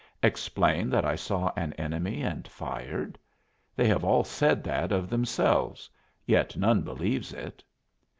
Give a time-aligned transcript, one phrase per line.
[0.23, 3.19] Explain that I saw an enemy and fired?
[3.75, 5.91] They have all said that of themselves,
[6.25, 7.63] yet none believes it.